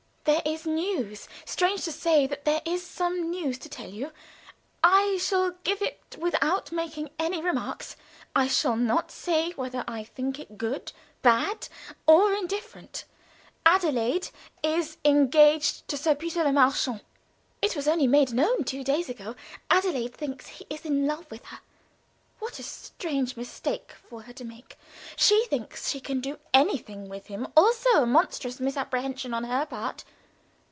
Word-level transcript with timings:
"There 0.23 0.43
is 0.45 0.67
news, 0.67 1.27
strange 1.45 1.83
to 1.85 1.91
say 1.91 2.27
that 2.27 2.45
there 2.45 2.61
is 2.63 2.85
some 2.85 3.31
news 3.31 3.57
to 3.57 3.67
tell 3.69 3.89
you. 3.89 4.11
I 4.83 5.17
shall 5.17 5.51
give 5.63 5.81
it 5.81 6.15
without 6.17 6.71
making 6.71 7.09
any 7.17 7.41
remarks. 7.41 7.95
I 8.35 8.47
shall 8.47 8.75
not 8.75 9.09
say 9.11 9.49
whether 9.53 9.83
I 9.87 10.03
think 10.03 10.39
it 10.39 10.59
good, 10.59 10.91
bad, 11.23 11.67
or 12.05 12.33
indifferent. 12.35 13.05
Adelaide 13.65 14.29
is 14.61 14.97
engaged 15.03 15.87
to 15.87 15.97
Sir 15.97 16.13
Peter 16.13 16.43
Le 16.43 16.53
Marchant. 16.53 17.01
It 17.63 17.75
was 17.75 17.87
only 17.87 18.07
made 18.07 18.31
known 18.31 18.63
two 18.63 18.83
days 18.83 19.09
ago. 19.09 19.35
Adelaide 19.71 20.15
thinks 20.15 20.47
he 20.47 20.67
is 20.69 20.85
in 20.85 21.07
love 21.07 21.29
with 21.31 21.43
her. 21.47 21.59
What 22.39 22.57
a 22.57 22.63
strange 22.63 23.37
mistake 23.37 23.91
for 24.09 24.23
her 24.23 24.33
to 24.33 24.43
make! 24.43 24.75
She 25.15 25.45
thinks 25.45 25.89
she 25.91 25.99
can 25.99 26.21
do 26.21 26.39
anything 26.55 27.07
with 27.07 27.27
him. 27.27 27.47
Also 27.55 27.89
a 28.01 28.05
monstrous 28.07 28.59
misapprehension 28.59 29.31
on 29.33 29.43
her 29.43 29.65
part. 29.67 30.03